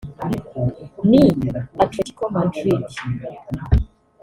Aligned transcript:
ni 1.09 1.23
Atletico 1.83 2.23
Madrid 2.35 2.85